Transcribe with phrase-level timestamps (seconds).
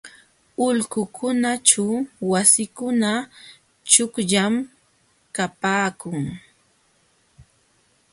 [0.65, 1.85] Ulqukunaćhu
[2.31, 3.11] wasikuna
[3.91, 4.53] chuqllam
[5.35, 6.21] kapaakun.